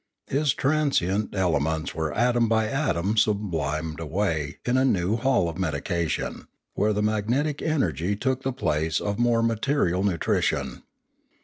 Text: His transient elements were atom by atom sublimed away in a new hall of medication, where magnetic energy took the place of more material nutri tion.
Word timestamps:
His 0.25 0.55
transient 0.55 1.35
elements 1.35 1.93
were 1.93 2.11
atom 2.15 2.49
by 2.49 2.65
atom 2.67 3.17
sublimed 3.17 3.99
away 3.99 4.57
in 4.65 4.75
a 4.75 4.83
new 4.83 5.15
hall 5.15 5.47
of 5.47 5.59
medication, 5.59 6.47
where 6.73 6.91
magnetic 6.99 7.61
energy 7.61 8.15
took 8.15 8.41
the 8.41 8.51
place 8.51 8.99
of 8.99 9.19
more 9.19 9.43
material 9.43 10.03
nutri 10.03 10.41
tion. 10.41 10.81